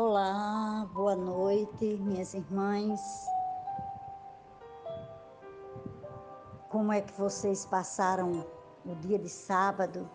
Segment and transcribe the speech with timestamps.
[0.00, 3.00] Olá, boa noite, minhas irmãs.
[6.68, 8.46] Como é que vocês passaram
[8.86, 10.08] o dia de sábado?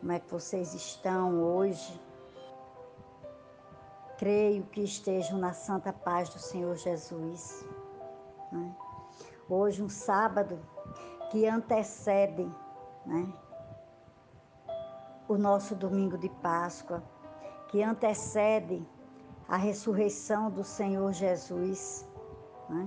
[0.00, 2.00] Como é que vocês estão hoje?
[4.16, 7.62] Creio que estejam na santa paz do Senhor Jesus.
[8.50, 8.74] Né?
[9.46, 10.58] Hoje, um sábado
[11.30, 12.50] que antecede
[13.04, 13.30] né,
[15.28, 17.11] o nosso domingo de Páscoa
[17.72, 18.86] que antecede
[19.48, 22.06] a ressurreição do Senhor Jesus.
[22.68, 22.86] Né?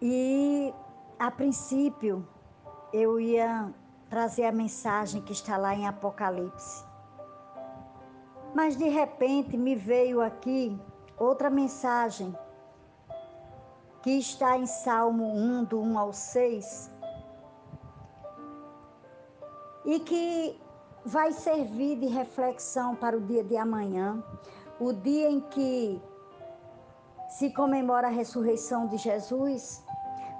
[0.00, 0.74] E,
[1.18, 2.28] a princípio,
[2.92, 3.72] eu ia
[4.10, 6.84] trazer a mensagem que está lá em Apocalipse.
[8.54, 10.78] Mas, de repente, me veio aqui
[11.16, 12.36] outra mensagem
[14.02, 16.92] que está em Salmo 1, do 1 ao 6,
[19.86, 20.60] e que
[21.06, 24.20] vai servir de reflexão para o dia de amanhã,
[24.80, 26.02] o dia em que
[27.28, 29.84] se comemora a ressurreição de Jesus,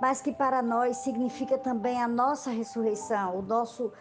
[0.00, 3.92] mas que para nós significa também a nossa ressurreição, o nosso,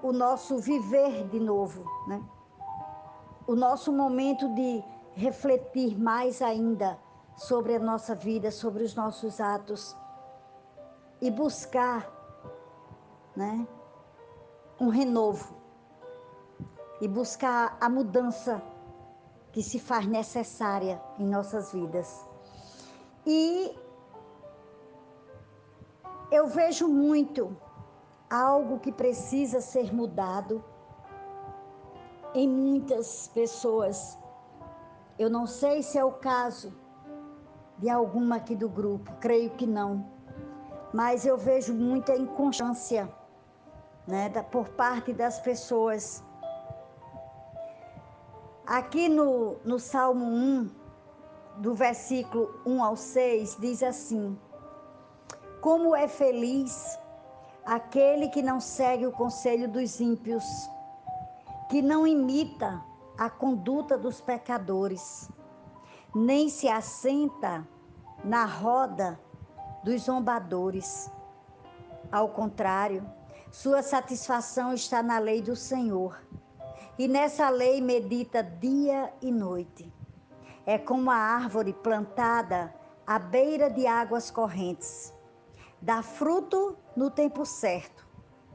[0.00, 2.22] o, nosso viver de novo, né?
[3.44, 6.98] O nosso momento de refletir mais ainda
[7.36, 9.96] sobre a nossa vida, sobre os nossos atos
[11.20, 12.08] e buscar,
[13.34, 13.66] né,
[14.80, 15.55] um renovo
[17.00, 18.62] e buscar a mudança
[19.52, 22.24] que se faz necessária em nossas vidas.
[23.24, 23.76] E
[26.30, 27.56] eu vejo muito
[28.28, 30.64] algo que precisa ser mudado
[32.34, 34.18] em muitas pessoas.
[35.18, 36.72] Eu não sei se é o caso
[37.78, 40.06] de alguma aqui do grupo, creio que não.
[40.92, 43.08] Mas eu vejo muita inconstância
[44.06, 46.22] né, por parte das pessoas
[48.66, 50.70] Aqui no, no Salmo 1,
[51.58, 54.36] do versículo 1 ao 6, diz assim:
[55.60, 56.98] Como é feliz
[57.64, 60.44] aquele que não segue o conselho dos ímpios,
[61.70, 62.82] que não imita
[63.16, 65.30] a conduta dos pecadores,
[66.12, 67.64] nem se assenta
[68.24, 69.16] na roda
[69.84, 71.08] dos zombadores.
[72.10, 73.08] Ao contrário,
[73.52, 76.18] sua satisfação está na lei do Senhor
[76.98, 79.92] e nessa lei medita dia e noite.
[80.64, 82.74] É como a árvore plantada
[83.06, 85.14] à beira de águas correntes.
[85.80, 88.06] Dá fruto no tempo certo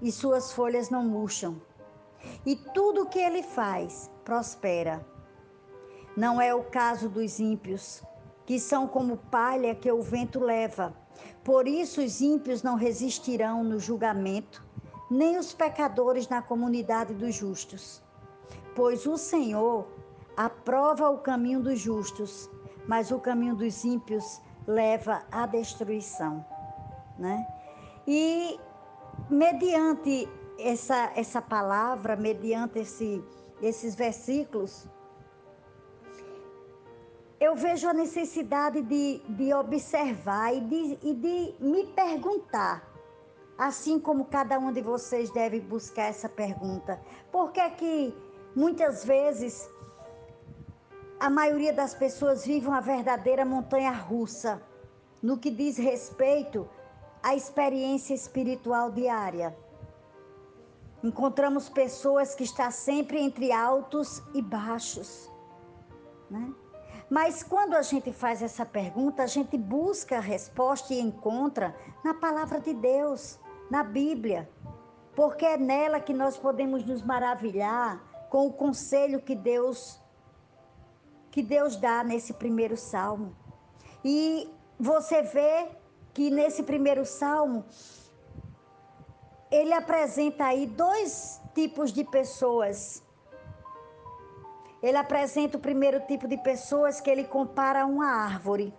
[0.01, 1.61] e suas folhas não murcham.
[2.43, 5.05] E tudo o que ele faz prospera.
[6.17, 8.03] Não é o caso dos ímpios,
[8.45, 10.95] que são como palha que o vento leva.
[11.43, 14.65] Por isso os ímpios não resistirão no julgamento,
[15.09, 18.00] nem os pecadores na comunidade dos justos
[18.75, 19.87] pois o Senhor
[20.35, 22.49] aprova o caminho dos justos,
[22.87, 26.45] mas o caminho dos ímpios leva à destruição,
[27.17, 27.45] né?
[28.07, 28.59] E
[29.29, 30.27] mediante
[30.59, 33.23] essa essa palavra, mediante esse
[33.61, 34.87] esses versículos,
[37.39, 42.87] eu vejo a necessidade de, de observar e de, e de me perguntar,
[43.57, 46.99] assim como cada um de vocês deve buscar essa pergunta:
[47.31, 49.69] por que que Muitas vezes,
[51.19, 54.61] a maioria das pessoas vive uma verdadeira montanha russa
[55.21, 56.67] no que diz respeito
[57.23, 59.55] à experiência espiritual diária.
[61.03, 65.31] Encontramos pessoas que estão sempre entre altos e baixos,
[66.29, 66.53] né?
[67.09, 72.13] Mas quando a gente faz essa pergunta, a gente busca a resposta e encontra na
[72.13, 73.37] palavra de Deus,
[73.69, 74.49] na Bíblia,
[75.13, 79.99] porque é nela que nós podemos nos maravilhar com o conselho que Deus
[81.29, 83.35] que Deus dá nesse primeiro salmo.
[84.03, 85.69] E você vê
[86.13, 87.63] que nesse primeiro salmo
[89.49, 93.01] ele apresenta aí dois tipos de pessoas.
[94.81, 98.73] Ele apresenta o primeiro tipo de pessoas que ele compara a uma árvore.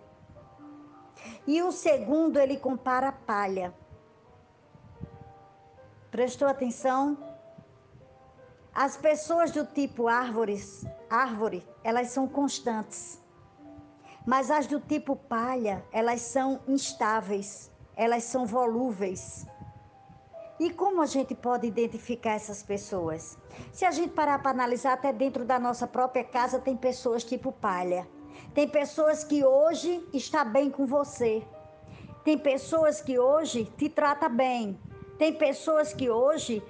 [1.47, 3.73] E o segundo ele compara a palha.
[6.11, 7.32] Prestou atenção?
[8.75, 13.21] As pessoas do tipo árvores, árvore, elas são constantes.
[14.25, 19.45] Mas as do tipo palha, elas são instáveis, elas são volúveis.
[20.59, 23.37] E como a gente pode identificar essas pessoas?
[23.71, 27.51] Se a gente parar para analisar, até dentro da nossa própria casa tem pessoas tipo
[27.51, 28.07] palha.
[28.55, 31.45] Tem pessoas que hoje está bem com você.
[32.23, 34.79] Tem pessoas que hoje te trata bem.
[35.19, 36.63] Tem pessoas que hoje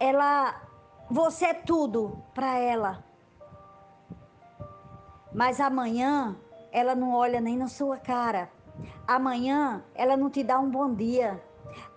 [0.00, 0.63] ela
[1.10, 3.04] você é tudo para ela.
[5.34, 6.36] mas amanhã
[6.70, 8.48] ela não olha nem na sua cara.
[9.06, 11.42] Amanhã ela não te dá um bom dia.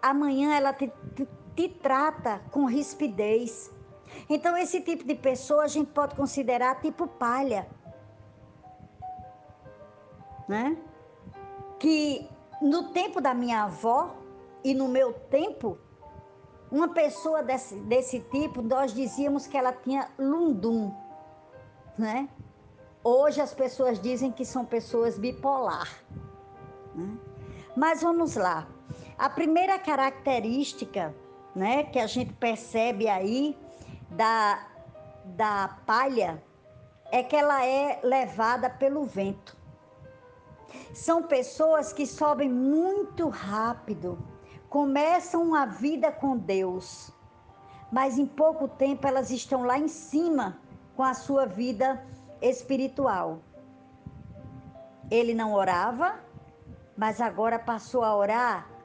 [0.02, 3.72] Amanhã ela te, te, te trata com rispidez.
[4.30, 7.68] Então, esse tipo de pessoa a gente pode considerar tipo palha.
[10.48, 10.78] Né?
[11.80, 12.28] Que
[12.62, 14.16] no tempo da minha avó
[14.64, 15.78] e no meu tempo,
[16.72, 20.94] uma pessoa desse, desse tipo, nós dizíamos que ela tinha lundum,
[21.98, 22.30] né?
[23.04, 25.88] Hoje as pessoas dizem que são pessoas bipolar.
[26.94, 27.18] Né?
[27.76, 28.68] Mas vamos lá.
[29.18, 31.16] A primeira característica,
[31.56, 33.58] né, que a gente percebe aí
[34.10, 34.68] da,
[35.24, 36.44] da palha
[37.12, 39.56] é que ela é levada pelo vento.
[40.94, 44.18] São pessoas que sobem muito rápido,
[44.70, 47.12] começam a vida com Deus,
[47.92, 50.60] mas em pouco tempo elas estão lá em cima
[50.96, 52.06] com a sua vida
[52.42, 53.40] espiritual.
[55.10, 56.20] Ele não orava,
[56.98, 58.78] mas agora passou a orar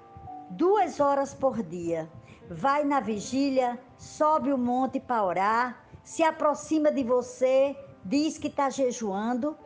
[0.51, 2.09] duas horas por dia.
[2.49, 8.69] Vai na vigília, sobe o monte para orar, se aproxima de você, diz que está
[8.69, 9.57] jejuando.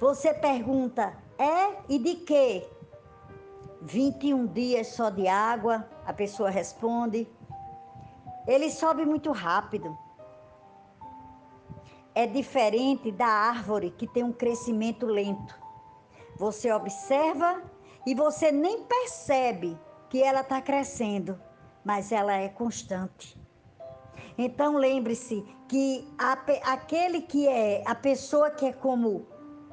[0.00, 2.68] Você pergunta, é e de quê?
[3.84, 7.28] 21 dias só de água, a pessoa responde.
[8.46, 9.96] Ele sobe muito rápido.
[12.14, 15.58] É diferente da árvore que tem um crescimento lento.
[16.36, 17.62] Você observa
[18.06, 19.78] e você nem percebe
[20.08, 21.38] que ela está crescendo,
[21.84, 23.38] mas ela é constante.
[24.38, 26.32] Então lembre-se que a,
[26.72, 29.26] aquele que é a pessoa que é como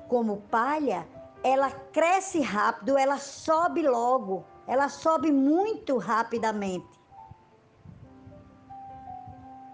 [0.07, 1.07] como palha,
[1.43, 6.99] ela cresce rápido, ela sobe logo, ela sobe muito rapidamente.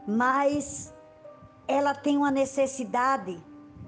[0.08, 0.94] Mas
[1.68, 3.44] ela tem uma necessidade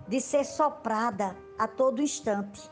[0.07, 2.69] de ser soprada a todo instante.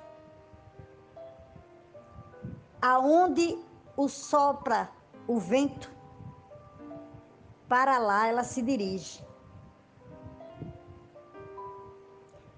[2.81, 3.57] Aonde
[3.95, 4.89] o sopra
[5.27, 5.89] o vento,
[7.69, 9.25] para lá ela se dirige.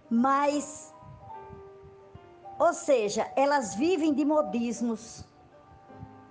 [0.10, 0.94] Mas
[2.60, 5.24] ou seja, elas vivem de modismos,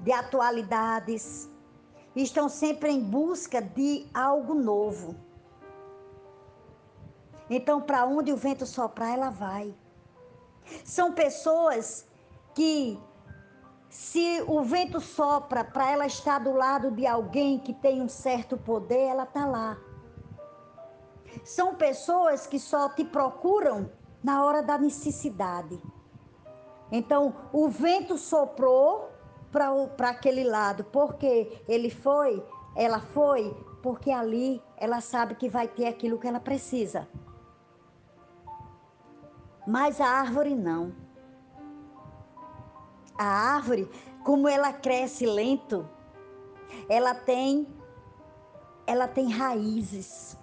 [0.00, 1.50] de atualidades,
[2.14, 5.16] estão sempre em busca de algo novo.
[7.48, 9.74] Então, para onde o vento soprar, ela vai.
[10.84, 12.06] São pessoas
[12.54, 13.00] que,
[13.88, 18.58] se o vento sopra para ela estar do lado de alguém que tem um certo
[18.58, 19.78] poder, ela está lá.
[21.42, 23.90] São pessoas que só te procuram
[24.22, 25.80] na hora da necessidade.
[26.90, 29.10] Então, o vento soprou
[29.50, 32.42] para aquele lado, porque ele foi,
[32.76, 37.08] ela foi, porque ali ela sabe que vai ter aquilo que ela precisa.
[39.66, 40.94] Mas a árvore não.
[43.18, 43.90] A árvore,
[44.24, 45.88] como ela cresce lento,
[46.88, 47.66] ela tem
[48.86, 50.38] ela tem raízes.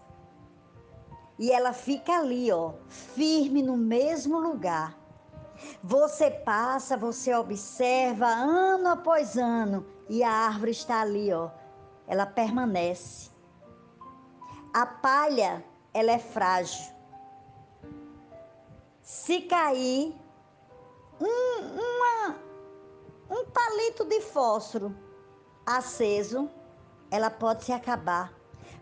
[1.40, 4.96] E ela fica ali, ó, firme no mesmo lugar.
[5.84, 11.50] Você passa, você observa ano após ano e a árvore está ali, ó.
[12.08, 13.32] Ela permanece.
[14.74, 15.64] A palha,
[15.94, 16.94] ela é frágil.
[19.02, 20.16] Se cair
[21.22, 22.36] um, uma,
[23.30, 24.96] um palito de fósforo
[25.66, 26.50] aceso,
[27.10, 28.34] ela pode se acabar,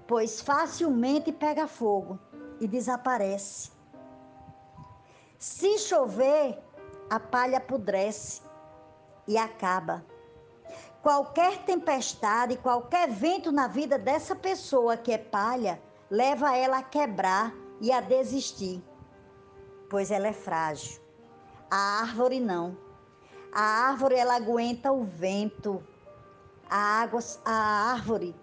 [0.07, 2.19] pois facilmente pega fogo
[2.59, 3.72] e desaparece.
[5.43, 6.57] Se chover,
[7.09, 8.41] a palha apodrece
[9.27, 10.01] e acaba.
[11.01, 17.53] Qualquer tempestade, qualquer vento na vida dessa pessoa que é palha, leva ela a quebrar
[17.81, 18.81] e a desistir,
[19.89, 21.01] pois ela é frágil.
[21.69, 22.77] A árvore não.
[23.51, 25.83] A árvore ela aguenta o vento.
[26.69, 28.33] A água, a árvore,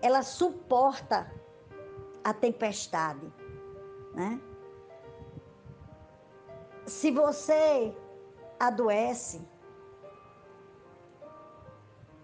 [0.00, 1.28] ela suporta
[2.22, 3.26] a tempestade,
[4.14, 4.40] né?
[6.90, 7.94] Se você
[8.58, 9.40] adoece,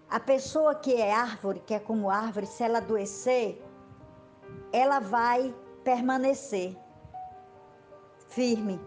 [0.09, 3.63] a pessoa que é árvore, que é como árvore, se ela adoecer,
[4.73, 5.55] ela vai
[5.85, 6.77] permanecer
[8.27, 8.77] firme.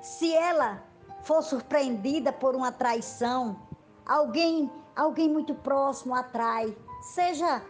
[0.00, 0.82] Se ela
[1.24, 3.60] for surpreendida por uma traição,
[4.06, 6.74] alguém, alguém muito próximo atrai,
[7.14, 7.62] seja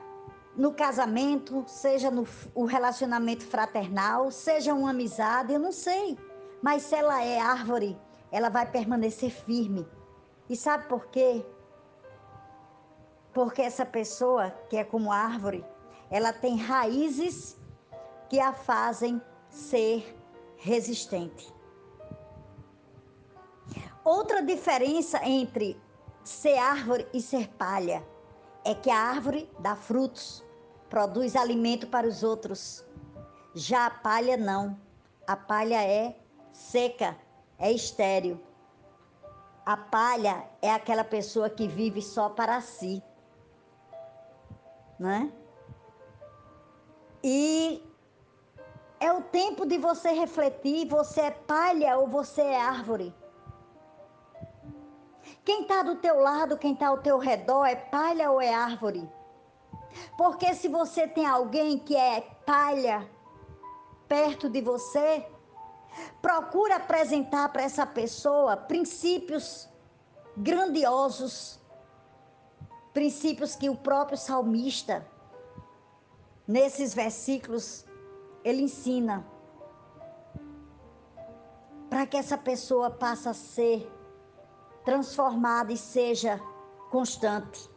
[0.57, 6.17] no casamento, seja no o relacionamento fraternal, seja uma amizade, eu não sei.
[6.63, 7.99] Mas se ela é árvore,
[8.31, 9.87] ela vai permanecer firme.
[10.49, 11.45] E sabe por quê?
[13.35, 15.65] Porque essa pessoa, que é como árvore,
[16.09, 17.57] ela tem raízes
[18.29, 20.17] que a fazem ser
[20.57, 21.53] resistente.
[24.05, 25.81] Outra diferença entre
[26.23, 28.07] ser árvore e ser palha
[28.65, 30.45] é que a árvore dá frutos,
[30.89, 32.85] produz alimento para os outros.
[33.55, 34.79] Já a palha não.
[35.27, 36.17] A palha é
[36.53, 37.17] seca,
[37.59, 38.41] é estéril.
[39.65, 43.03] A palha é aquela pessoa que vive só para si.
[44.99, 45.33] Né?
[47.23, 47.83] E
[48.99, 53.15] é o tempo de você refletir: você é palha ou você é árvore?
[55.45, 59.09] Quem está do teu lado, quem está ao teu redor, é palha ou é árvore?
[60.17, 63.09] Porque se você tem alguém que é palha
[64.09, 65.27] perto de você,
[66.21, 69.69] procura apresentar para essa pessoa princípios
[70.37, 71.61] grandiosos,
[72.93, 75.07] princípios que o próprio salmista,
[76.47, 77.85] nesses versículos,
[78.45, 79.25] ele ensina.
[81.89, 83.91] Para que essa pessoa passe a ser
[84.85, 86.41] transformada e seja
[86.91, 87.71] constante.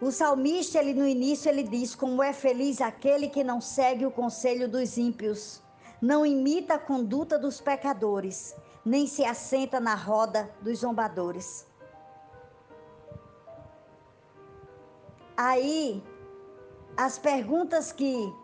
[0.00, 4.10] O salmista, ele no início, ele diz: Como é feliz aquele que não segue o
[4.10, 5.61] conselho dos ímpios,
[6.02, 11.64] não imita a conduta dos pecadores, nem se assenta na roda dos zombadores.
[15.36, 16.02] Aí,
[16.96, 18.34] as perguntas que,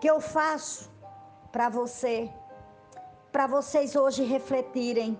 [0.00, 0.90] que eu faço
[1.52, 2.28] para você,
[3.30, 5.16] para vocês hoje refletirem,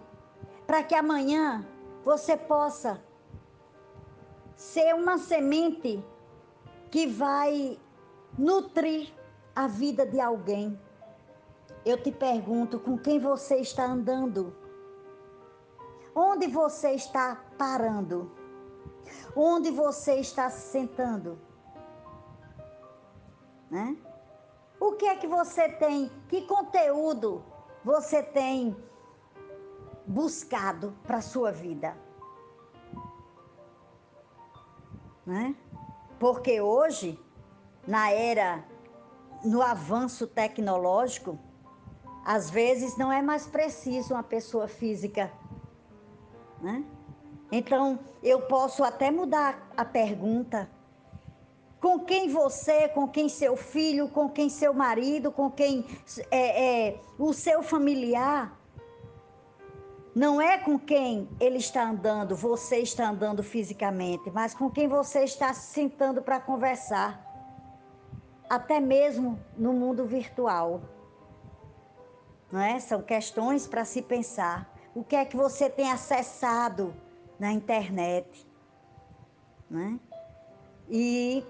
[0.67, 1.65] para que amanhã
[2.05, 3.01] você possa
[4.57, 6.05] ser uma semente
[6.91, 7.79] que vai
[8.37, 9.15] nutrir
[9.57, 10.79] a vida de alguém.
[11.85, 14.55] Eu te pergunto, com quem você está andando?
[16.15, 18.31] Onde você está parando?
[19.35, 21.39] Onde você está se sentando?
[23.71, 23.97] Né?
[24.79, 26.13] O que é que você tem?
[26.29, 27.43] Que conteúdo
[27.83, 28.77] você tem
[30.07, 31.97] buscado para a sua vida?
[35.27, 35.55] né?
[36.21, 37.19] Porque hoje,
[37.87, 38.65] na era,
[39.45, 41.39] no avanço tecnológico,
[42.25, 45.33] às vezes não é mais preciso uma pessoa física,
[46.61, 46.85] né?
[47.53, 50.69] Então, eu posso até mudar a pergunta.
[51.81, 55.87] Com quem você, com quem seu filho, com quem seu marido, com quem
[56.31, 58.57] é, é o seu familiar
[60.17, 65.25] não é com quem ele está andando, você está andando fisicamente, mas com quem você
[65.25, 67.26] está se sentando para conversar.
[68.49, 70.81] Até mesmo no mundo virtual.
[72.51, 72.79] Não é?
[72.79, 74.73] São questões para se pensar.
[74.95, 76.95] O que é que você tem acessado
[77.39, 78.49] na internet?
[79.69, 79.99] Né?
[80.89, 81.45] E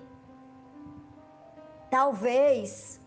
[1.90, 2.98] talvez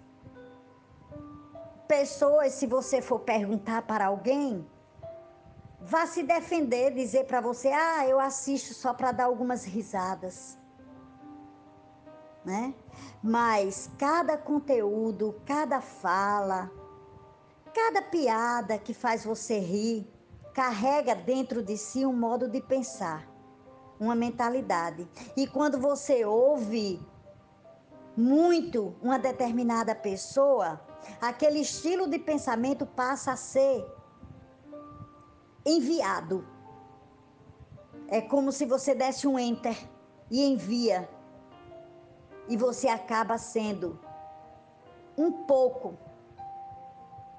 [1.87, 4.65] pessoas, se você for perguntar para alguém,
[5.81, 10.58] vá se defender, dizer para você: "Ah, eu assisto só para dar algumas risadas".
[12.43, 12.73] Né?
[13.21, 16.71] Mas cada conteúdo, cada fala,
[17.73, 20.11] cada piada que faz você rir,
[20.53, 23.27] carrega dentro de si um modo de pensar,
[23.99, 25.07] uma mentalidade.
[25.35, 26.99] E quando você ouve
[28.15, 30.81] muito uma determinada pessoa,
[31.21, 33.85] aquele estilo de pensamento passa a ser
[35.65, 36.45] enviado.
[38.07, 39.77] É como se você desse um enter
[40.29, 41.07] e envia.
[42.49, 43.99] E você acaba sendo
[45.17, 45.97] um pouco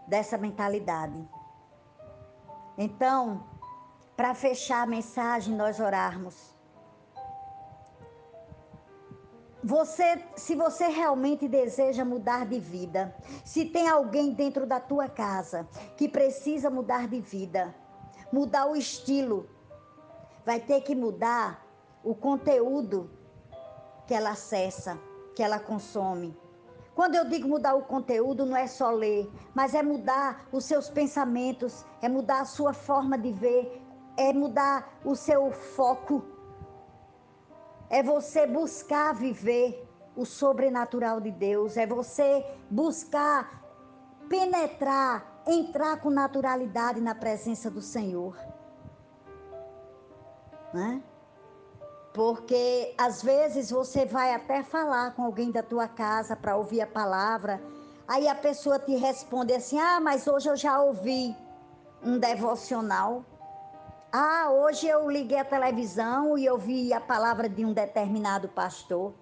[0.06, 1.28] dessa mentalidade.
[2.78, 3.44] Então,
[4.16, 6.54] para fechar a mensagem, nós orarmos.
[9.62, 13.14] Você, se você realmente deseja mudar de vida,
[13.44, 17.74] se tem alguém dentro da tua casa que precisa mudar de vida,
[18.32, 19.46] mudar o estilo,
[20.46, 21.66] vai ter que mudar
[22.02, 23.10] o conteúdo
[24.10, 24.98] que ela acessa,
[25.36, 26.36] que ela consome.
[26.96, 30.90] Quando eu digo mudar o conteúdo, não é só ler, mas é mudar os seus
[30.90, 33.80] pensamentos, é mudar a sua forma de ver,
[34.16, 36.24] é mudar o seu foco.
[37.88, 43.62] É você buscar viver o sobrenatural de Deus, é você buscar
[44.28, 48.36] penetrar entrar com naturalidade na presença do Senhor.
[50.74, 51.00] Né?
[52.12, 56.86] Porque às vezes você vai até falar com alguém da tua casa para ouvir a
[56.86, 57.62] palavra,
[58.06, 61.36] aí a pessoa te responde assim: "Ah, mas hoje eu já ouvi
[62.02, 63.24] um devocional.
[64.12, 69.14] Ah, hoje eu liguei a televisão e ouvi a palavra de um determinado pastor."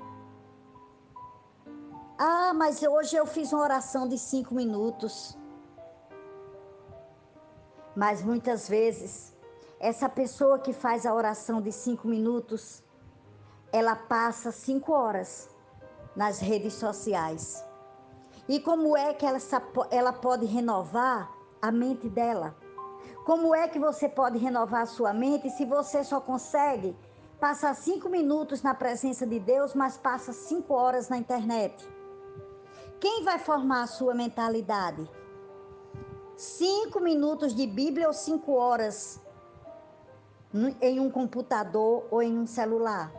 [2.18, 5.38] Ah, mas hoje eu fiz uma oração de cinco minutos.
[7.94, 9.34] Mas muitas vezes,
[9.80, 12.82] essa pessoa que faz a oração de cinco minutos,
[13.72, 15.48] ela passa cinco horas
[16.16, 17.64] nas redes sociais.
[18.48, 19.38] E como é que ela,
[19.90, 21.30] ela pode renovar
[21.62, 22.56] a mente dela?
[23.24, 26.96] Como é que você pode renovar a sua mente se você só consegue
[27.38, 31.88] passar cinco minutos na presença de Deus, mas passa cinco horas na internet?
[32.98, 35.08] Quem vai formar a sua mentalidade?
[36.36, 39.20] Cinco minutos de Bíblia ou cinco horas
[40.80, 43.12] em um computador ou em um celular?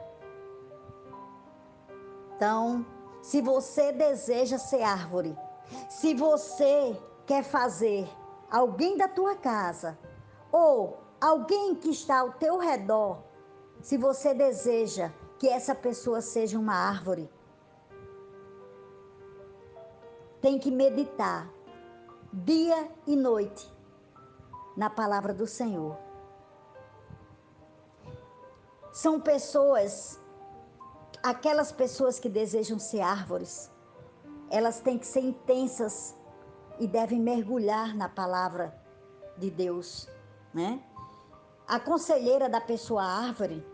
[2.35, 2.85] Então,
[3.21, 5.37] se você deseja ser árvore,
[5.89, 8.09] se você quer fazer
[8.49, 9.97] alguém da tua casa
[10.51, 13.21] ou alguém que está ao teu redor,
[13.81, 17.29] se você deseja que essa pessoa seja uma árvore,
[20.41, 21.49] tem que meditar
[22.31, 23.71] dia e noite
[24.75, 26.08] na palavra do Senhor.
[28.91, 30.19] São pessoas,
[31.21, 33.71] aquelas pessoas que desejam ser árvores,
[34.49, 36.15] elas têm que ser intensas
[36.79, 38.73] e devem mergulhar na palavra
[39.37, 40.07] de Deus,
[40.53, 40.81] né?
[41.67, 43.65] A conselheira da pessoa árvore,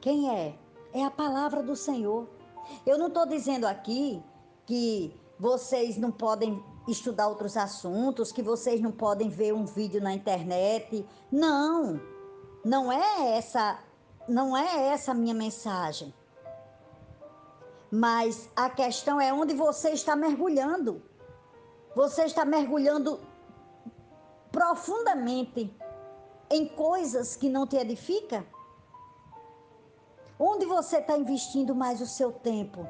[0.00, 0.56] quem é?
[0.92, 2.28] É a palavra do Senhor.
[2.86, 4.22] Eu não estou dizendo aqui
[4.64, 10.12] que vocês não podem estudar outros assuntos, que vocês não podem ver um vídeo na
[10.12, 11.04] internet.
[11.30, 12.00] Não,
[12.64, 13.78] não é essa,
[14.28, 16.12] não é essa a minha mensagem.
[17.90, 21.02] Mas a questão é onde você está mergulhando.
[21.94, 23.20] Você está mergulhando
[24.50, 25.72] profundamente
[26.50, 28.44] em coisas que não te edificam?
[30.38, 32.88] Onde você está investindo mais o seu tempo?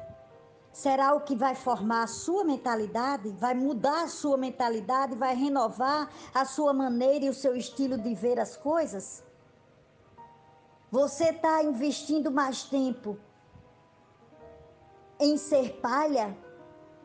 [0.75, 6.09] será o que vai formar a sua mentalidade, vai mudar a sua mentalidade, vai renovar
[6.33, 9.23] a sua maneira e o seu estilo de ver as coisas?
[10.95, 13.17] Você está investindo mais tempo
[15.19, 16.33] em ser palha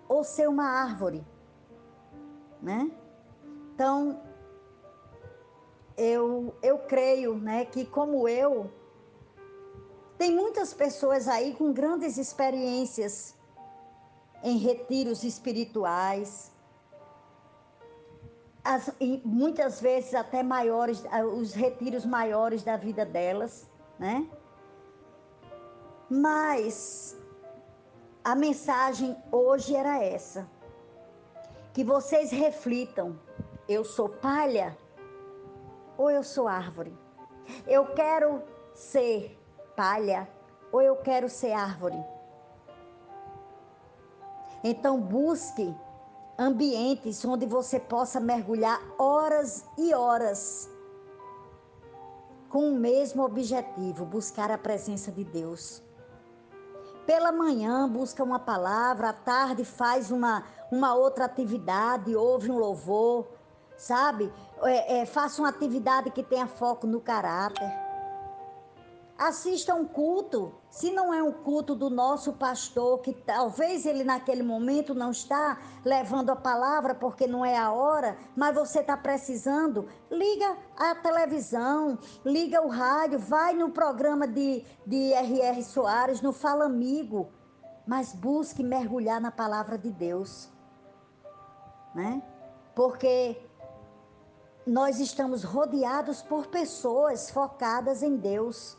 [0.08, 1.26] ou ser uma árvore,
[2.62, 2.88] né?
[3.74, 4.22] Então,
[5.96, 8.70] eu, eu creio, né, que como eu,
[10.16, 13.34] tem muitas pessoas aí com grandes experiências
[14.40, 16.52] em retiros espirituais,
[18.62, 18.88] as,
[19.24, 21.02] muitas vezes até maiores,
[21.36, 23.68] os retiros maiores da vida delas,
[24.00, 24.26] né?
[26.08, 27.16] Mas
[28.24, 30.48] a mensagem hoje era essa:
[31.74, 33.20] que vocês reflitam,
[33.68, 34.76] eu sou palha
[35.98, 36.96] ou eu sou árvore?
[37.66, 38.42] Eu quero
[38.74, 39.38] ser
[39.76, 40.26] palha
[40.72, 42.02] ou eu quero ser árvore?
[44.64, 45.74] Então busque
[46.38, 50.69] ambientes onde você possa mergulhar horas e horas
[52.50, 55.80] com o mesmo objetivo, buscar a presença de Deus.
[57.06, 63.28] Pela manhã busca uma palavra, à tarde faz uma, uma outra atividade, ouve um louvor,
[63.76, 64.32] sabe?
[64.64, 67.70] É, é, faça uma atividade que tenha foco no caráter.
[69.20, 74.42] Assista um culto, se não é um culto do nosso pastor, que talvez ele naquele
[74.42, 79.86] momento não está levando a palavra porque não é a hora, mas você está precisando,
[80.10, 85.62] liga a televisão, liga o rádio, vai no programa de, de R.R.
[85.64, 87.30] Soares, no Fala Amigo,
[87.86, 90.50] mas busque mergulhar na palavra de Deus,
[91.94, 92.22] né?
[92.74, 93.50] Porque
[94.66, 98.76] nós estamos rodeados por pessoas focadas em Deus.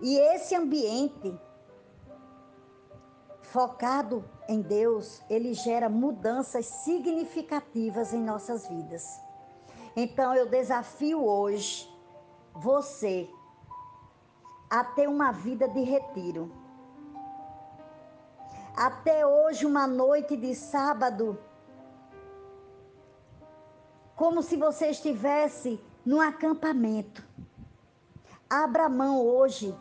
[0.00, 1.38] E esse ambiente
[3.40, 9.20] focado em Deus, ele gera mudanças significativas em nossas vidas.
[9.96, 11.90] Então eu desafio hoje
[12.54, 13.28] você
[14.68, 16.52] a ter uma vida de retiro.
[18.76, 21.38] Até hoje, uma noite de sábado,
[24.14, 27.24] como se você estivesse num acampamento.
[28.50, 29.74] Abra mão hoje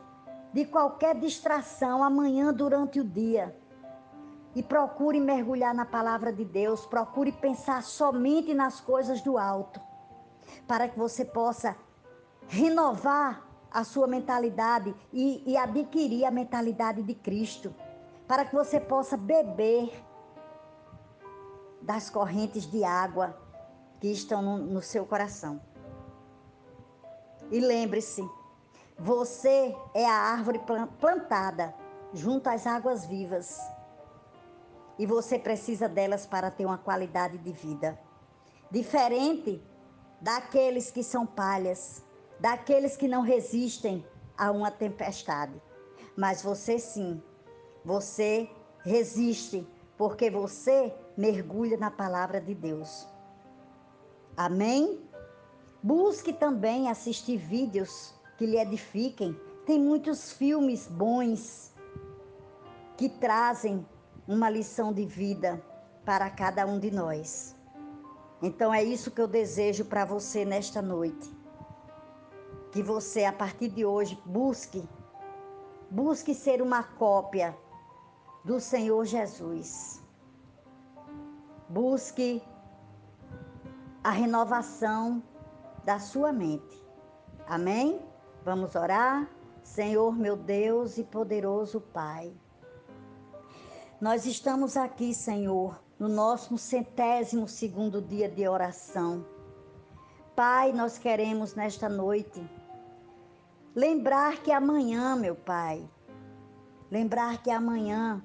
[0.56, 3.54] de qualquer distração amanhã durante o dia.
[4.56, 9.82] E procure mergulhar na palavra de Deus, procure pensar somente nas coisas do alto,
[10.66, 11.76] para que você possa
[12.48, 17.76] renovar a sua mentalidade e, e adquirir a mentalidade de Cristo,
[18.26, 19.92] para que você possa beber
[21.82, 23.38] das correntes de água
[24.00, 25.60] que estão no, no seu coração.
[27.52, 28.26] E lembre-se,
[28.98, 30.60] você é a árvore
[31.00, 31.76] plantada
[32.14, 33.60] junto às águas vivas.
[34.98, 38.00] E você precisa delas para ter uma qualidade de vida.
[38.72, 39.62] Diferente
[40.22, 42.04] daqueles que são palhas,
[42.40, 44.06] daqueles que não resistem
[44.38, 45.62] a uma tempestade.
[46.16, 47.22] Mas você sim,
[47.84, 48.50] você
[48.86, 53.08] resiste, porque você mergulha na palavra de Deus.
[54.38, 55.02] Amém?
[55.84, 59.40] Busque também assistir vídeos que lhe edifiquem.
[59.66, 61.74] Tem muitos filmes bons
[62.98, 63.86] que trazem
[64.28, 65.62] uma lição de vida
[66.06, 67.56] para cada um de nós.
[68.42, 71.34] Então é isso que eu desejo para você nesta noite.
[72.72, 74.88] Que você, a partir de hoje, busque,
[75.90, 77.58] busque ser uma cópia
[78.44, 80.02] do Senhor Jesus.
[81.70, 82.44] Busque
[84.04, 85.24] a renovação
[85.84, 86.84] da sua mente.
[87.48, 88.00] Amém?
[88.46, 89.28] Vamos orar?
[89.64, 92.32] Senhor, meu Deus e poderoso Pai.
[94.00, 99.26] Nós estamos aqui, Senhor, no nosso centésimo segundo dia de oração.
[100.36, 102.48] Pai, nós queremos nesta noite
[103.74, 105.84] lembrar que amanhã, meu Pai,
[106.92, 108.24] lembrar que amanhã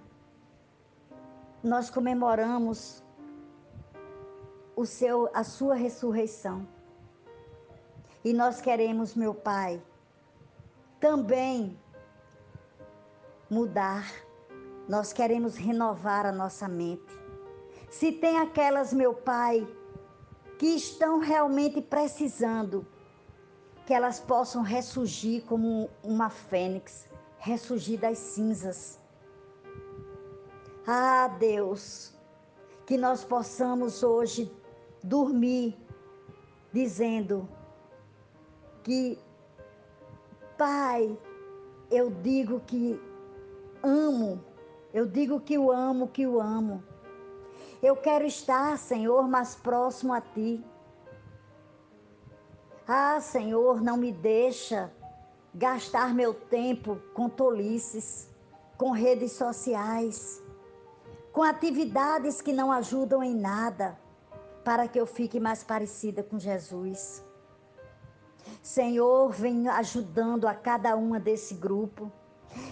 [1.65, 3.03] nós comemoramos
[4.77, 6.69] o seu, a sua ressurreição.
[8.23, 9.83] E nós queremos, meu Pai,
[11.01, 11.79] também
[13.49, 14.13] mudar.
[14.89, 17.19] Nós queremos renovar a nossa mente.
[17.89, 19.67] Se tem aquelas, meu Pai,
[20.59, 22.87] que estão realmente precisando,
[23.87, 27.09] que elas possam ressurgir como uma fênix,
[27.39, 28.99] ressurgir das cinzas.
[30.87, 32.15] Ah, Deus,
[32.87, 34.53] que nós possamos hoje
[35.03, 35.77] dormir
[36.73, 37.49] dizendo
[38.83, 39.19] que,
[40.61, 41.19] Pai,
[41.91, 43.01] eu digo que
[43.83, 44.45] amo,
[44.93, 46.85] eu digo que o amo, que o amo.
[47.83, 50.63] Eu quero estar, Senhor, mais próximo a Ti.
[52.87, 54.93] Ah, Senhor, não me deixa
[55.55, 58.29] gastar meu tempo com tolices,
[58.77, 60.43] com redes sociais,
[61.33, 63.99] com atividades que não ajudam em nada
[64.63, 67.30] para que eu fique mais parecida com Jesus.
[68.63, 72.11] Senhor, vem ajudando a cada uma desse grupo.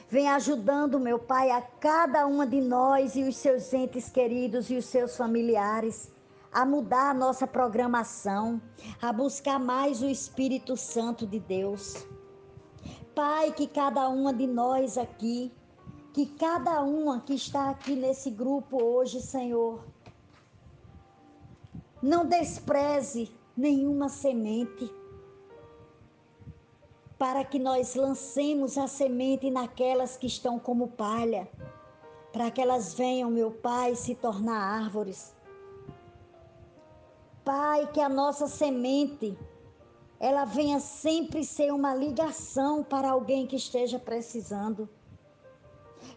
[0.08, 4.76] Vem ajudando, meu Pai, a cada uma de nós e os seus entes queridos e
[4.76, 6.10] os seus familiares
[6.52, 8.60] a mudar a nossa programação,
[9.00, 12.06] a buscar mais o Espírito Santo de Deus.
[13.14, 15.52] Pai, que cada uma de nós aqui,
[16.12, 19.84] que cada uma que está aqui nesse grupo hoje, Senhor,
[22.02, 24.90] não despreze nenhuma semente,
[27.18, 31.48] para que nós lancemos a semente naquelas que estão como palha,
[32.32, 35.34] para que elas venham, meu Pai, se tornar árvores.
[37.44, 39.36] Pai, que a nossa semente
[40.20, 44.88] ela venha sempre ser uma ligação para alguém que esteja precisando.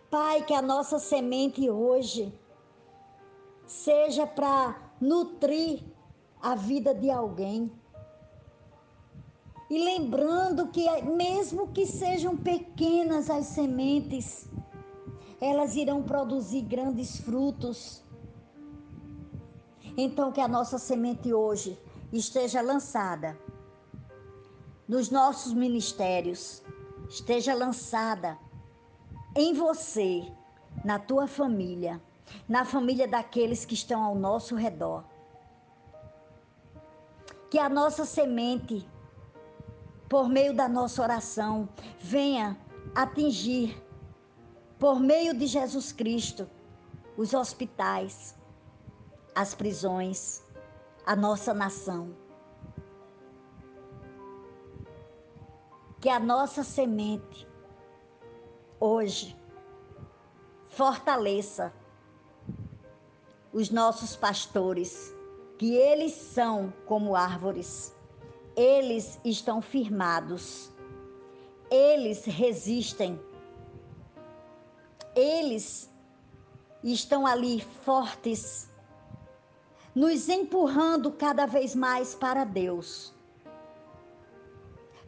[0.09, 2.33] Pai, que a nossa semente hoje
[3.67, 5.83] seja para nutrir
[6.41, 7.71] a vida de alguém.
[9.71, 14.49] E lembrando que, mesmo que sejam pequenas as sementes,
[15.39, 18.03] elas irão produzir grandes frutos.
[19.95, 21.79] Então, que a nossa semente hoje
[22.11, 23.39] esteja lançada
[24.85, 26.61] nos nossos ministérios,
[27.09, 28.37] esteja lançada
[29.37, 30.29] em você,
[30.83, 32.01] na tua família
[32.47, 35.03] na família daqueles que estão ao nosso redor.
[37.49, 38.87] Que a nossa semente,
[40.11, 42.59] por meio da nossa oração, venha
[42.93, 43.81] atingir,
[44.77, 46.49] por meio de Jesus Cristo,
[47.15, 48.35] os hospitais,
[49.33, 50.43] as prisões,
[51.05, 52.13] a nossa nação.
[56.01, 57.47] Que a nossa semente,
[58.81, 59.39] hoje,
[60.67, 61.71] fortaleça
[63.53, 65.15] os nossos pastores,
[65.57, 67.95] que eles são como árvores,
[68.55, 70.71] eles estão firmados,
[71.69, 73.19] eles resistem,
[75.15, 75.89] eles
[76.83, 78.69] estão ali fortes,
[79.93, 83.13] nos empurrando cada vez mais para Deus,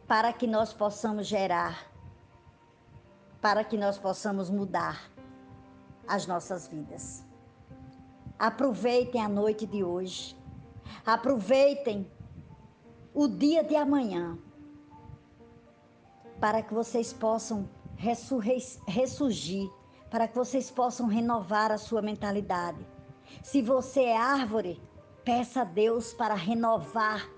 [0.06, 1.90] para que nós possamos gerar,
[3.40, 5.10] para que nós possamos mudar
[6.06, 7.24] as nossas vidas.
[8.38, 10.36] Aproveitem a noite de hoje.
[11.06, 12.10] Aproveitem
[13.14, 14.36] o dia de amanhã.
[16.40, 19.70] Para que vocês possam ressurgir
[20.14, 22.86] para que vocês possam renovar a sua mentalidade.
[23.42, 24.80] Se você é árvore,
[25.24, 27.28] peça a Deus para renovar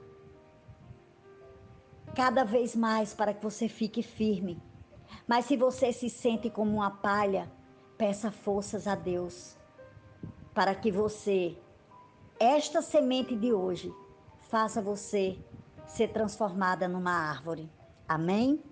[2.15, 4.62] cada vez mais para que você fique firme.
[5.27, 7.51] Mas se você se sente como uma palha,
[7.97, 9.57] peça forças a Deus
[10.53, 11.57] para que você,
[12.39, 13.91] esta semente de hoje,
[14.51, 15.39] faça você
[15.87, 17.70] ser transformada numa árvore.
[18.09, 18.62] Amém?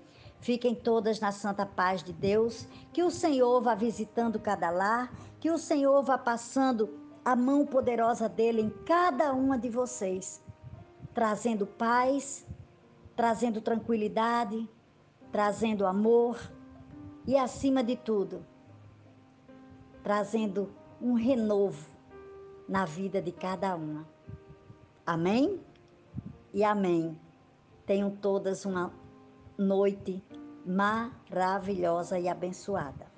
[0.40, 5.50] Fiquem todas na santa paz de Deus, que o Senhor vá visitando cada lar, que
[5.50, 10.42] o Senhor vá passando a mão poderosa dele em cada uma de vocês,
[11.14, 12.46] trazendo paz,
[13.16, 14.68] trazendo tranquilidade,
[15.32, 16.38] trazendo amor
[17.26, 18.44] e, acima de tudo,
[20.02, 21.88] trazendo um renovo
[22.68, 24.06] na vida de cada uma.
[25.06, 25.60] Amém?
[26.54, 27.20] E amém.
[27.84, 28.92] Tenham todas uma
[29.58, 30.22] noite
[30.64, 33.13] maravilhosa e abençoada.